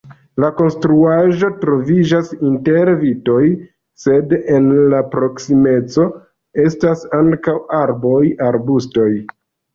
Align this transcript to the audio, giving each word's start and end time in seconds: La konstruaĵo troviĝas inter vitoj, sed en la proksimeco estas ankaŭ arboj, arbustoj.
La 0.43 0.47
konstruaĵo 0.59 1.49
troviĝas 1.63 2.31
inter 2.51 2.91
vitoj, 3.03 3.43
sed 4.05 4.33
en 4.55 4.71
la 4.95 5.03
proksimeco 5.13 6.09
estas 6.65 7.07
ankaŭ 7.21 7.57
arboj, 7.85 8.25
arbustoj. 8.51 9.09